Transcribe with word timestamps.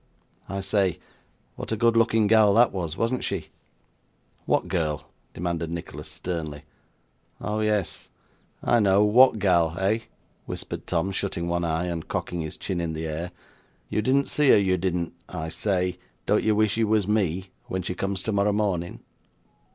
I 0.49 0.61
say, 0.61 0.97
what 1.55 1.71
a 1.71 1.77
good 1.77 1.95
looking 1.95 2.25
gal 2.25 2.55
that 2.55 2.71
was, 2.71 2.97
wasn't 2.97 3.23
she?' 3.23 3.49
'What 4.47 4.67
girl?' 4.67 5.07
demanded 5.35 5.69
Nicholas, 5.69 6.09
sternly. 6.09 6.63
'Oh 7.39 7.59
yes. 7.59 8.09
I 8.63 8.79
know 8.79 9.03
what 9.03 9.37
gal, 9.37 9.77
eh?' 9.77 9.99
whispered 10.47 10.87
Tom, 10.87 11.11
shutting 11.11 11.47
one 11.47 11.63
eye, 11.63 11.85
and 11.85 12.07
cocking 12.07 12.41
his 12.41 12.57
chin 12.57 12.81
in 12.81 12.93
the 12.93 13.05
air. 13.05 13.29
'You 13.89 14.01
didn't 14.01 14.29
see 14.29 14.49
her, 14.49 14.57
you 14.57 14.75
didn't 14.75 15.13
I 15.29 15.49
say, 15.49 15.99
don't 16.25 16.41
you 16.43 16.55
wish 16.55 16.77
you 16.77 16.87
was 16.87 17.07
me, 17.07 17.51
when 17.67 17.83
she 17.83 17.93
comes 17.93 18.23
tomorrow 18.23 18.53
morning? 18.53 19.01